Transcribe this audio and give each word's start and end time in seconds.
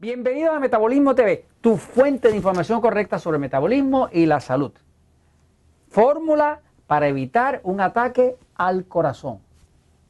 Bienvenido 0.00 0.52
a 0.52 0.60
Metabolismo 0.60 1.14
TV, 1.14 1.44
tu 1.60 1.76
fuente 1.76 2.30
de 2.30 2.36
información 2.36 2.80
correcta 2.80 3.18
sobre 3.18 3.36
metabolismo 3.36 4.08
y 4.10 4.24
la 4.24 4.40
salud. 4.40 4.72
Fórmula 5.90 6.62
para 6.86 7.06
evitar 7.06 7.60
un 7.64 7.82
ataque 7.82 8.36
al 8.54 8.86
corazón. 8.86 9.40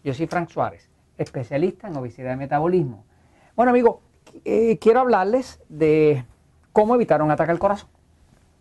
Yo 0.05 0.15
soy 0.15 0.29
Frank 0.29 0.49
Suárez, 0.49 0.89
especialista 1.19 1.89
en 1.89 1.97
obesidad 1.97 2.35
y 2.35 2.37
metabolismo. 2.37 3.03
Bueno, 3.57 3.71
amigos, 3.71 3.97
eh, 4.45 4.79
quiero 4.79 5.01
hablarles 5.01 5.61
de 5.69 6.25
cómo 6.73 6.95
evitar 6.95 7.21
un 7.21 7.33
ataque 7.33 7.51
al 7.51 7.59
corazón. 7.59 7.89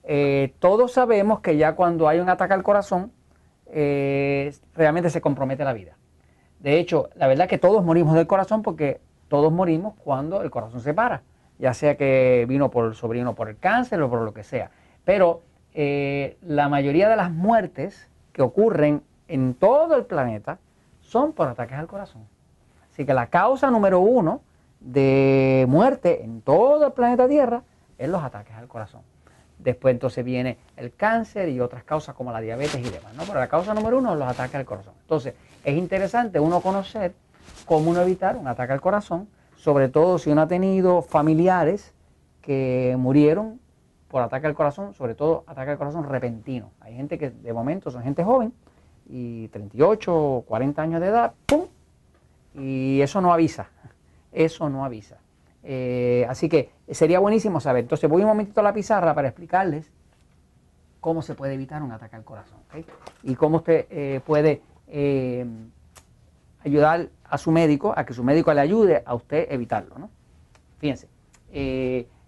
Eh, 0.06 0.56
todos 0.58 0.94
sabemos 0.94 1.42
que 1.42 1.58
ya 1.58 1.76
cuando 1.76 2.08
hay 2.08 2.18
un 2.22 2.30
ataque 2.30 2.56
al 2.56 2.64
corazón, 2.64 3.12
eh, 3.68 4.52
realmente 4.74 5.12
se 5.12 5.22
compromete 5.22 5.64
la 5.64 5.74
vida. 5.74 5.96
De 6.60 6.80
hecho, 6.80 7.12
la 7.14 7.28
verdad 7.28 7.46
es 7.46 7.50
que 7.52 7.60
todos 7.60 7.86
morimos 7.86 8.16
del 8.16 8.26
corazón 8.26 8.64
porque 8.64 9.00
todos 9.30 9.52
morimos 9.52 9.94
cuando 10.04 10.42
el 10.42 10.52
corazón 10.52 10.82
se 10.82 10.94
para, 10.94 11.22
ya 11.58 11.74
sea 11.74 11.96
que 11.96 12.46
vino 12.50 12.70
por 12.70 12.86
el 12.86 12.96
sobrino 12.96 13.36
por 13.36 13.48
el 13.48 13.58
cáncer 13.58 14.02
o 14.02 14.10
por 14.10 14.22
lo 14.22 14.34
que 14.34 14.44
sea. 14.44 14.72
Pero 15.06 15.42
eh, 15.74 16.38
la 16.42 16.68
mayoría 16.68 17.08
de 17.08 17.16
las 17.16 17.32
muertes 17.32 18.10
que 18.34 18.42
ocurren 18.42 19.04
en 19.28 19.54
todo 19.54 19.96
el 19.96 20.06
planeta 20.06 20.58
son 21.02 21.34
por 21.34 21.48
ataques 21.48 21.78
al 21.78 21.88
corazón. 21.88 22.24
Así 22.92 23.06
que 23.06 23.14
la 23.14 23.28
causa 23.28 23.72
número 23.72 24.00
uno 24.00 24.42
de 24.80 25.66
muerte 25.70 26.24
en 26.24 26.42
todo 26.42 26.88
el 26.88 26.94
planeta 26.94 27.28
Tierra 27.28 27.64
es 27.98 28.10
los 28.10 28.24
ataques 28.24 28.56
al 28.56 28.68
corazón. 28.68 29.02
Después 29.58 29.94
entonces 29.94 30.24
viene 30.24 30.58
el 30.78 30.94
cáncer 30.94 31.50
y 31.50 31.60
otras 31.60 31.84
causas 31.84 32.16
como 32.16 32.32
la 32.32 32.40
diabetes 32.40 32.80
y 32.80 32.90
demás. 32.90 33.14
¿no? 33.16 33.24
Pero 33.24 33.40
la 33.40 33.48
causa 33.48 33.74
número 33.74 33.98
uno 33.98 34.14
es 34.14 34.20
los 34.20 34.28
ataques 34.28 34.56
al 34.56 34.66
corazón. 34.66 34.94
Entonces 35.02 35.34
es 35.64 35.78
interesante 35.78 36.40
uno 36.40 36.62
conocer 36.62 37.14
cómo 37.66 37.92
uno 37.92 38.02
evitar 38.02 38.38
un 38.38 38.48
ataque 38.48 38.74
al 38.74 38.82
corazón, 38.82 39.28
sobre 39.56 39.90
todo 39.90 40.18
si 40.18 40.32
uno 40.32 40.42
ha 40.42 40.48
tenido 40.48 41.02
familiares 41.02 41.94
que 42.42 42.96
murieron 42.98 43.60
por 44.08 44.22
ataque 44.22 44.48
al 44.48 44.56
corazón, 44.56 44.94
sobre 44.94 45.16
todo 45.16 45.44
ataque 45.48 45.72
al 45.72 45.78
corazón 45.78 46.04
repentino. 46.04 46.72
Hay 46.80 46.96
gente 46.96 47.18
que 47.18 47.30
de 47.30 47.54
momento 47.54 47.92
son 47.92 48.04
gente 48.04 48.24
joven 48.24 48.54
y 49.08 49.48
38 49.50 50.16
o 50.16 50.42
40 50.44 50.82
años 50.82 51.02
de 51.02 51.08
edad, 51.08 51.34
¡pum! 51.46 51.66
Y 52.56 53.02
eso 53.02 53.22
no 53.22 53.32
avisa, 53.32 53.70
eso 54.32 54.70
no 54.70 54.84
avisa. 54.84 55.18
Eh, 55.64 56.26
así 56.30 56.50
que 56.50 56.72
sería 56.90 57.20
buenísimo 57.20 57.60
saber. 57.60 57.84
Entonces 57.84 58.10
voy 58.10 58.22
un 58.22 58.30
momentito 58.30 58.62
a 58.62 58.64
la 58.64 58.74
pizarra 58.74 59.14
para 59.14 59.28
explicarles 59.28 59.92
cómo 61.00 61.22
se 61.22 61.36
puede 61.36 61.54
evitar 61.54 61.84
un 61.84 61.92
ataque 61.92 62.16
al 62.16 62.24
corazón 62.24 62.60
y 63.24 63.36
cómo 63.36 63.58
usted 63.58 63.86
eh, 63.90 64.22
puede 64.26 64.62
eh, 64.88 65.46
ayudar 66.64 67.10
a 67.24 67.38
su 67.38 67.52
médico, 67.52 67.94
a 67.96 68.06
que 68.06 68.14
su 68.14 68.24
médico 68.24 68.54
le 68.54 68.62
ayude 68.62 69.04
a 69.06 69.16
usted 69.16 69.48
evitarlo. 69.52 69.98
¿no? 69.98 70.10
Fíjense, 70.80 71.08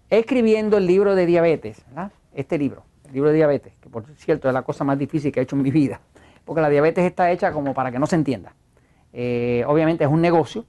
escribiendo 0.08 0.78
el 0.78 0.86
libro 0.86 1.14
de 1.14 1.26
diabetes, 1.26 1.84
este 2.32 2.58
libro, 2.58 2.84
el 3.06 3.12
libro 3.12 3.30
de 3.30 3.36
diabetes, 3.36 3.74
que 3.80 3.88
por 3.88 4.04
cierto 4.16 4.48
es 4.48 4.54
la 4.54 4.62
cosa 4.62 4.84
más 4.84 4.98
difícil 4.98 5.32
que 5.32 5.40
he 5.40 5.42
hecho 5.42 5.56
en 5.56 5.62
mi 5.62 5.70
vida, 5.70 6.00
porque 6.44 6.60
la 6.60 6.68
diabetes 6.68 7.04
está 7.04 7.30
hecha 7.30 7.52
como 7.52 7.74
para 7.74 7.90
que 7.90 7.98
no 7.98 8.06
se 8.06 8.16
entienda. 8.16 8.54
obviamente 9.12 10.04
es 10.04 10.10
un 10.10 10.20
negocio, 10.20 10.66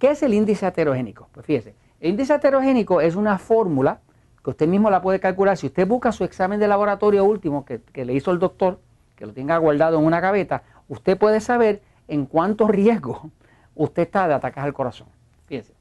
¿Qué 0.00 0.12
es 0.12 0.22
el 0.22 0.32
índice 0.32 0.64
aterogénico? 0.64 1.28
Pues 1.30 1.44
fíjese, 1.44 1.74
el 2.00 2.12
índice 2.12 2.32
aterogénico 2.32 3.02
es 3.02 3.16
una 3.16 3.38
fórmula 3.38 4.00
que 4.42 4.48
usted 4.48 4.66
mismo 4.66 4.88
la 4.88 5.02
puede 5.02 5.20
calcular. 5.20 5.58
Si 5.58 5.66
usted 5.66 5.86
busca 5.86 6.10
su 6.10 6.24
examen 6.24 6.58
de 6.58 6.66
laboratorio 6.66 7.22
último 7.22 7.66
que, 7.66 7.82
le 7.92 8.14
hizo 8.14 8.30
el 8.30 8.38
doctor, 8.38 8.80
que 9.14 9.26
lo 9.26 9.34
tenga 9.34 9.58
guardado 9.58 9.98
en 9.98 10.06
una 10.06 10.18
gaveta, 10.18 10.62
usted 10.88 11.18
puede 11.18 11.38
saber 11.40 11.82
en 12.08 12.24
cuánto 12.24 12.66
riesgo 12.66 13.30
usted 13.74 14.04
está 14.04 14.26
de 14.26 14.32
ataques 14.32 14.64
al 14.64 14.72
corazón. 14.72 15.06
Fíjense. 15.44 15.74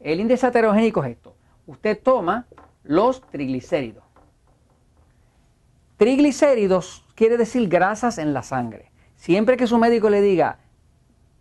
El 0.00 0.18
índice 0.18 0.46
heterogénico 0.46 1.04
es 1.04 1.10
esto. 1.10 1.34
Usted 1.66 2.00
toma 2.02 2.46
los 2.82 3.20
triglicéridos. 3.20 4.04
Triglicéridos 5.98 7.04
quiere 7.14 7.36
decir 7.36 7.68
grasas 7.68 8.16
en 8.16 8.32
la 8.32 8.42
sangre. 8.42 8.90
Siempre 9.16 9.58
que 9.58 9.66
su 9.66 9.76
médico 9.76 10.08
le 10.08 10.22
diga, 10.22 10.60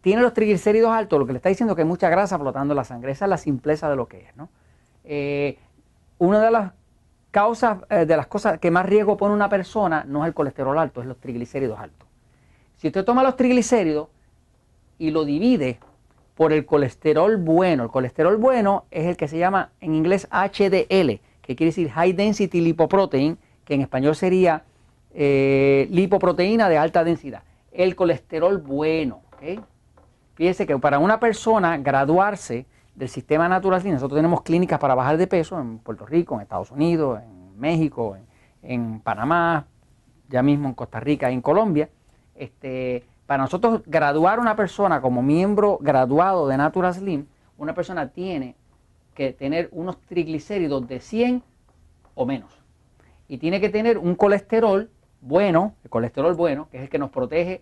tiene 0.01 0.21
los 0.21 0.33
triglicéridos 0.33 0.91
altos, 0.91 1.19
lo 1.19 1.25
que 1.25 1.33
le 1.33 1.37
está 1.37 1.49
diciendo 1.49 1.75
que 1.75 1.81
hay 1.81 1.87
mucha 1.87 2.09
grasa 2.09 2.37
flotando 2.39 2.73
en 2.73 2.77
la 2.77 2.83
sangre. 2.83 3.11
Esa 3.11 3.25
es 3.25 3.29
la 3.29 3.37
simpleza 3.37 3.89
de 3.89 3.95
lo 3.95 4.07
que 4.07 4.19
es. 4.19 4.33
Eh, 5.03 5.57
una 6.17 6.41
de 6.41 6.51
las 6.51 6.73
causas, 7.31 7.79
eh, 7.89 8.05
de 8.05 8.17
las 8.17 8.27
cosas 8.27 8.59
que 8.59 8.71
más 8.71 8.85
riesgo 8.85 9.17
pone 9.17 9.33
una 9.33 9.49
persona 9.49 10.05
no 10.07 10.23
es 10.23 10.27
el 10.29 10.33
colesterol 10.33 10.77
alto, 10.77 11.01
es 11.01 11.07
los 11.07 11.19
triglicéridos 11.19 11.79
altos. 11.79 12.07
Si 12.77 12.87
usted 12.87 13.03
toma 13.03 13.23
los 13.23 13.35
triglicéridos 13.35 14.07
y 14.97 15.11
lo 15.11 15.25
divide 15.25 15.79
por 16.35 16.53
el 16.53 16.65
colesterol 16.65 17.35
bueno. 17.35 17.83
El 17.83 17.89
colesterol 17.89 18.37
bueno 18.37 18.85
es 18.91 19.05
el 19.07 19.17
que 19.17 19.27
se 19.27 19.37
llama 19.37 19.71
en 19.81 19.93
inglés 19.93 20.27
HDL, 20.31 21.19
que 21.41 21.55
quiere 21.55 21.65
decir 21.65 21.89
High 21.89 22.13
Density 22.13 22.61
Lipoprotein, 22.61 23.37
que 23.65 23.73
en 23.73 23.81
español 23.81 24.15
sería 24.15 24.63
eh, 25.13 25.87
lipoproteína 25.91 26.69
de 26.69 26.77
alta 26.77 27.03
densidad. 27.03 27.43
El 27.73 27.97
colesterol 27.97 28.57
bueno. 28.59 29.21
Fíjese 30.39 30.65
que 30.65 30.77
para 30.79 30.99
una 30.99 31.19
persona 31.19 31.77
graduarse 31.79 32.65
del 32.95 33.09
sistema 33.09 33.49
natural, 33.49 33.83
nosotros 33.83 34.17
tenemos 34.17 34.41
clínicas 34.41 34.79
para 34.79 34.95
bajar 34.95 35.17
de 35.17 35.27
peso 35.27 35.59
en 35.59 35.79
Puerto 35.79 36.05
Rico, 36.05 36.35
en 36.35 36.39
Estados 36.39 36.71
Unidos, 36.71 37.19
en 37.21 37.59
México, 37.59 38.15
en, 38.63 39.01
Panamá, 39.01 39.67
ya 40.29 40.41
mismo 40.41 40.69
en 40.69 40.75
Costa 40.75 41.01
Rica 41.01 41.29
y 41.29 41.33
en 41.33 41.41
Colombia. 41.41 41.89
Este, 42.35 43.03
para 43.25 43.43
nosotros 43.43 43.81
graduar 43.85 44.39
una 44.39 44.55
persona 44.55 45.01
como 45.01 45.21
miembro 45.21 45.77
graduado 45.81 46.47
de 46.47 46.55
Natural 46.55 46.93
Slim, 46.93 47.25
una 47.57 47.73
persona 47.73 48.07
tiene 48.07 48.55
que 49.15 49.33
tener 49.33 49.67
unos 49.73 49.99
triglicéridos 49.99 50.87
de 50.87 51.01
100 51.01 51.43
o 52.15 52.25
menos. 52.25 52.63
Y 53.27 53.39
tiene 53.39 53.59
que 53.59 53.67
tener 53.67 53.97
un 53.97 54.15
colesterol 54.15 54.89
bueno, 55.19 55.75
el 55.83 55.89
colesterol 55.89 56.33
bueno, 56.33 56.69
que 56.71 56.77
es 56.77 56.83
el 56.83 56.89
que 56.89 56.97
nos 56.97 57.09
protege 57.09 57.61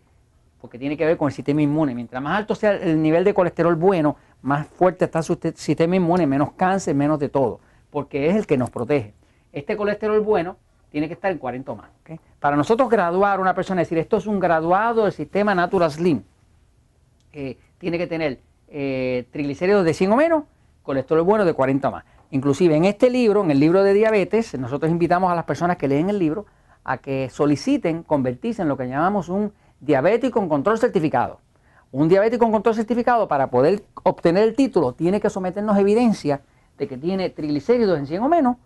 porque 0.59 0.79
tiene 0.79 0.97
que 0.97 1.05
ver 1.05 1.17
con 1.17 1.27
el 1.27 1.33
sistema 1.33 1.61
inmune. 1.61 1.93
Mientras 1.93 2.21
más 2.21 2.37
alto 2.37 2.55
sea 2.55 2.73
el 2.73 3.01
nivel 3.01 3.23
de 3.23 3.33
colesterol 3.33 3.75
bueno, 3.75 4.15
más 4.41 4.67
fuerte 4.67 5.05
está 5.05 5.21
su 5.21 5.37
sistema 5.55 5.95
inmune, 5.95 6.27
menos 6.27 6.51
cáncer, 6.53 6.95
menos 6.95 7.19
de 7.19 7.29
todo, 7.29 7.59
porque 7.89 8.29
es 8.29 8.35
el 8.35 8.45
que 8.47 8.57
nos 8.57 8.69
protege. 8.69 9.13
Este 9.51 9.77
colesterol 9.77 10.19
bueno 10.21 10.57
tiene 10.89 11.07
que 11.07 11.13
estar 11.13 11.31
en 11.31 11.37
40 11.37 11.71
o 11.71 11.75
más. 11.75 11.89
Para 12.39 12.55
nosotros 12.55 12.89
graduar 12.89 13.39
una 13.39 13.53
persona, 13.53 13.81
decir 13.81 13.97
esto 13.97 14.17
es 14.17 14.27
un 14.27 14.39
graduado 14.39 15.03
del 15.03 15.13
sistema 15.13 15.53
Natural 15.53 15.91
Slim, 15.91 16.23
eh, 17.33 17.57
tiene 17.77 17.97
que 17.97 18.07
tener 18.07 18.39
eh, 18.69 19.27
triglicéridos 19.31 19.85
de 19.85 19.93
100 19.93 20.11
o 20.11 20.15
menos, 20.15 20.43
colesterol 20.83 21.23
bueno 21.23 21.45
de 21.45 21.53
40 21.53 21.87
o 21.87 21.91
más. 21.91 22.05
Inclusive 22.31 22.75
en 22.75 22.85
este 22.85 23.09
libro, 23.09 23.43
en 23.43 23.51
el 23.51 23.59
libro 23.59 23.83
de 23.83 23.93
diabetes, 23.93 24.57
nosotros 24.57 24.91
invitamos 24.91 25.31
a 25.31 25.35
las 25.35 25.45
personas 25.45 25.77
que 25.77 25.87
leen 25.87 26.09
el 26.09 26.19
libro 26.19 26.45
a 26.83 26.97
que 26.97 27.29
soliciten 27.29 28.03
convertirse 28.03 28.61
en 28.61 28.69
lo 28.69 28.77
que 28.77 28.87
llamamos 28.87 29.29
un 29.29 29.53
diabético 29.79 30.39
con 30.39 30.49
control 30.49 30.77
certificado. 30.77 31.39
Un 31.91 32.09
diabético 32.09 32.45
con 32.45 32.51
control 32.51 32.75
certificado 32.75 33.27
para 33.27 33.49
poder 33.49 33.83
obtener 34.03 34.43
el 34.43 34.55
título 34.55 34.93
tiene 34.93 35.21
que 35.21 35.29
someternos 35.29 35.77
evidencia 35.77 36.41
de 36.77 36.87
que 36.87 36.97
tiene 36.97 37.29
triglicéridos 37.29 37.97
en 37.97 38.07
100 38.07 38.23
o 38.23 38.29
menos 38.29 38.57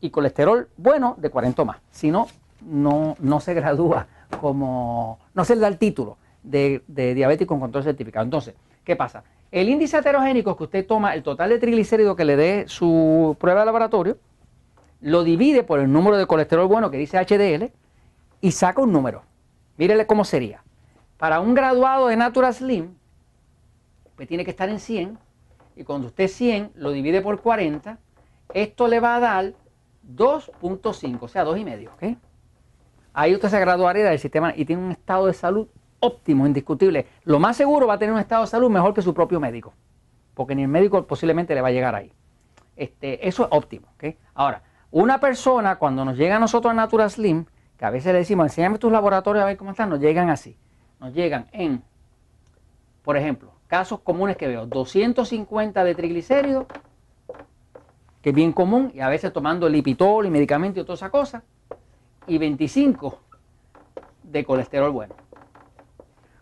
y 0.00 0.10
colesterol 0.10 0.68
bueno 0.76 1.14
de 1.18 1.30
40 1.30 1.62
o 1.62 1.64
más. 1.64 1.78
Si 1.90 2.10
no, 2.10 2.26
no, 2.60 3.16
no 3.18 3.40
se 3.40 3.54
gradúa 3.54 4.06
como, 4.40 5.18
no 5.34 5.44
se 5.44 5.54
le 5.54 5.62
da 5.62 5.68
el 5.68 5.78
título 5.78 6.18
de, 6.42 6.82
diabético 6.86 7.54
con 7.54 7.60
control 7.60 7.84
certificado. 7.84 8.24
Entonces, 8.24 8.54
¿qué 8.84 8.96
pasa? 8.96 9.24
El 9.50 9.68
índice 9.68 9.96
heterogénico 9.96 10.56
que 10.56 10.64
usted 10.64 10.86
toma, 10.86 11.14
el 11.14 11.22
total 11.22 11.50
de 11.50 11.58
triglicéridos 11.58 12.16
que 12.16 12.24
le 12.24 12.36
dé 12.36 12.64
su 12.68 13.36
prueba 13.38 13.60
de 13.60 13.66
laboratorio, 13.66 14.18
lo 15.00 15.22
divide 15.22 15.62
por 15.62 15.80
el 15.80 15.92
número 15.92 16.16
de 16.16 16.26
colesterol 16.26 16.66
bueno 16.66 16.90
que 16.90 16.98
dice 16.98 17.18
HDL 17.18 17.70
y 18.40 18.52
saca 18.52 18.82
un 18.82 18.92
número. 18.92 19.22
Mírele 19.76 20.06
cómo 20.06 20.24
sería. 20.24 20.62
Para 21.18 21.40
un 21.40 21.54
graduado 21.54 22.08
de 22.08 22.16
Natura 22.16 22.52
Slim, 22.52 22.94
pues 24.16 24.28
tiene 24.28 24.44
que 24.44 24.50
estar 24.50 24.68
en 24.68 24.78
100 24.78 25.18
y 25.76 25.84
cuando 25.84 26.08
usted 26.08 26.28
100 26.28 26.72
lo 26.76 26.92
divide 26.92 27.20
por 27.20 27.40
40, 27.40 27.98
esto 28.52 28.88
le 28.88 29.00
va 29.00 29.16
a 29.16 29.20
dar 29.20 29.54
2.5, 30.14 31.18
o 31.20 31.28
sea, 31.28 31.44
2,5. 31.44 31.88
¿ok? 31.92 32.18
Ahí 33.12 33.34
usted 33.34 33.48
se 33.48 33.60
graduaría 33.60 34.04
del 34.04 34.18
sistema 34.18 34.52
y 34.54 34.64
tiene 34.64 34.82
un 34.82 34.92
estado 34.92 35.26
de 35.26 35.34
salud 35.34 35.68
óptimo, 36.00 36.46
indiscutible. 36.46 37.06
Lo 37.24 37.38
más 37.38 37.56
seguro 37.56 37.86
va 37.86 37.94
a 37.94 37.98
tener 37.98 38.12
un 38.12 38.20
estado 38.20 38.42
de 38.42 38.48
salud 38.48 38.70
mejor 38.70 38.92
que 38.92 39.02
su 39.02 39.14
propio 39.14 39.40
médico, 39.40 39.72
porque 40.34 40.54
ni 40.54 40.62
el 40.62 40.68
médico 40.68 41.06
posiblemente 41.06 41.54
le 41.54 41.60
va 41.60 41.68
a 41.68 41.72
llegar 41.72 41.94
ahí. 41.94 42.12
Este, 42.76 43.26
eso 43.26 43.44
es 43.44 43.48
óptimo. 43.52 43.88
¿ok? 43.94 44.16
Ahora, 44.34 44.62
una 44.90 45.18
persona 45.18 45.76
cuando 45.76 46.04
nos 46.04 46.16
llega 46.16 46.36
a 46.36 46.38
nosotros 46.38 46.70
a 46.70 46.74
Natura 46.74 47.08
Slim, 47.08 47.46
a 47.84 47.90
veces 47.90 48.12
le 48.12 48.20
decimos, 48.20 48.46
enséñame 48.46 48.78
tus 48.78 48.90
laboratorios 48.90 49.42
a 49.42 49.46
ver 49.46 49.56
cómo 49.56 49.70
están, 49.70 49.90
nos 49.90 50.00
llegan 50.00 50.30
así. 50.30 50.56
Nos 51.00 51.12
llegan 51.12 51.48
en, 51.52 51.82
por 53.02 53.16
ejemplo, 53.16 53.52
casos 53.66 54.00
comunes 54.00 54.36
que 54.36 54.48
veo, 54.48 54.66
250 54.66 55.84
de 55.84 55.94
triglicéridos, 55.94 56.66
que 58.22 58.30
es 58.30 58.34
bien 58.34 58.52
común, 58.52 58.90
y 58.94 59.00
a 59.00 59.08
veces 59.08 59.32
tomando 59.32 59.68
lipitol 59.68 60.26
y 60.26 60.30
medicamentos 60.30 60.82
y 60.82 60.84
toda 60.84 60.94
esa 60.94 61.10
cosa, 61.10 61.42
y 62.26 62.38
25 62.38 63.20
de 64.22 64.44
colesterol 64.44 64.90
bueno. 64.90 65.14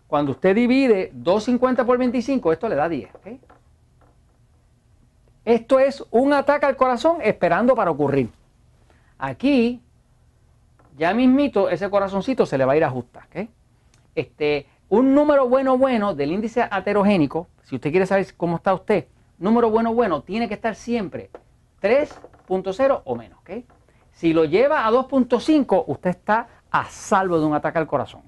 Cuando 0.07 0.31
usted 0.31 0.55
divide 0.55 1.09
250 1.13 1.85
por 1.85 1.97
25, 1.97 2.53
esto 2.53 2.69
le 2.69 2.75
da 2.75 2.87
10. 2.87 3.09
Esto 5.43 5.79
es 5.79 6.05
un 6.11 6.31
ataque 6.31 6.65
al 6.65 6.77
corazón 6.77 7.17
esperando 7.21 7.75
para 7.75 7.91
ocurrir. 7.91 8.29
Aquí, 9.17 9.81
ya 10.97 11.13
mismito, 11.13 11.69
ese 11.69 11.89
corazoncito 11.89 12.45
se 12.45 12.57
le 12.57 12.65
va 12.65 12.73
a 12.73 12.77
ir 12.77 12.83
a 12.83 12.87
ajustar. 12.87 13.27
Este, 14.15 14.67
un 14.89 15.15
número 15.15 15.49
bueno, 15.49 15.77
bueno 15.77 16.13
del 16.13 16.31
índice 16.31 16.61
aterogénico, 16.69 17.47
si 17.63 17.75
usted 17.75 17.91
quiere 17.91 18.05
saber 18.05 18.27
cómo 18.37 18.57
está 18.57 18.73
usted, 18.73 19.07
número 19.39 19.69
bueno, 19.69 19.93
bueno, 19.93 20.21
tiene 20.21 20.47
que 20.47 20.53
estar 20.53 20.75
siempre 20.75 21.29
3.0 21.81 23.01
o 23.03 23.15
menos. 23.15 23.39
Si 24.11 24.33
lo 24.33 24.45
lleva 24.45 24.85
a 24.85 24.91
2.5, 24.91 25.85
usted 25.87 26.11
está 26.11 26.47
a 26.69 26.85
salvo 26.85 27.39
de 27.39 27.45
un 27.45 27.53
ataque 27.53 27.79
al 27.79 27.87
corazón. 27.87 28.21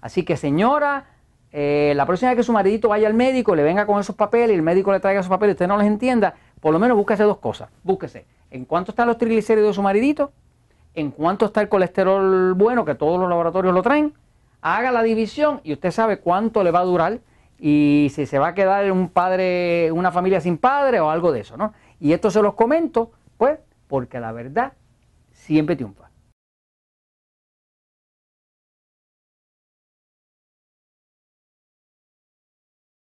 Así 0.00 0.24
que 0.24 0.36
señora, 0.36 1.06
eh, 1.52 1.92
la 1.96 2.06
próxima 2.06 2.30
vez 2.30 2.38
que 2.38 2.42
su 2.42 2.52
maridito 2.52 2.88
vaya 2.88 3.06
al 3.06 3.14
médico, 3.14 3.54
le 3.54 3.62
venga 3.62 3.86
con 3.86 4.00
esos 4.00 4.16
papeles 4.16 4.50
y 4.50 4.54
el 4.54 4.62
médico 4.62 4.92
le 4.92 5.00
traiga 5.00 5.20
esos 5.20 5.30
papeles 5.30 5.52
y 5.52 5.56
usted 5.56 5.68
no 5.68 5.76
los 5.76 5.86
entienda, 5.86 6.34
por 6.60 6.72
lo 6.72 6.78
menos 6.78 6.96
búsquese 6.96 7.22
dos 7.24 7.38
cosas. 7.38 7.68
Búsquese 7.82 8.26
en 8.50 8.64
cuánto 8.64 8.92
están 8.92 9.06
los 9.08 9.18
triglicéridos 9.18 9.70
de 9.70 9.74
su 9.74 9.82
maridito, 9.82 10.32
en 10.96 11.10
cuánto 11.10 11.46
está 11.46 11.60
el 11.60 11.68
colesterol 11.68 12.54
bueno, 12.54 12.84
que 12.84 12.94
todos 12.94 13.20
los 13.20 13.28
laboratorios 13.28 13.72
lo 13.72 13.82
traen, 13.82 14.14
haga 14.62 14.90
la 14.90 15.02
división 15.02 15.60
y 15.62 15.74
usted 15.74 15.92
sabe 15.92 16.18
cuánto 16.18 16.64
le 16.64 16.72
va 16.72 16.80
a 16.80 16.84
durar 16.84 17.20
y 17.58 18.08
si 18.12 18.26
se 18.26 18.38
va 18.38 18.48
a 18.48 18.54
quedar 18.54 18.90
un 18.90 19.10
padre, 19.10 19.92
una 19.92 20.10
familia 20.10 20.40
sin 20.40 20.58
padre 20.58 20.98
o 20.98 21.10
algo 21.10 21.32
de 21.32 21.40
eso, 21.40 21.56
¿no? 21.56 21.72
Y 22.00 22.12
esto 22.12 22.30
se 22.30 22.42
los 22.42 22.54
comento, 22.54 23.12
pues, 23.36 23.58
porque 23.86 24.18
la 24.18 24.32
verdad 24.32 24.72
siempre 25.32 25.76
triunfa. 25.76 26.10